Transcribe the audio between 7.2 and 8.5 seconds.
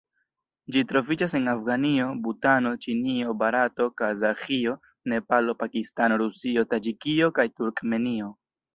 kaj Turkmenio.